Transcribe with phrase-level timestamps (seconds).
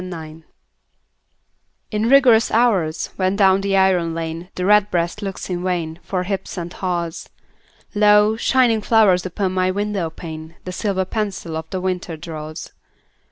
[0.03, 0.45] XVII—WINTER
[1.91, 6.57] In rigorous hours, when down the iron lane The redbreast looks in vain For hips
[6.57, 7.29] and haws,
[7.93, 12.71] Lo, shining flowers upon my window pane The silver pencil of the winter draws.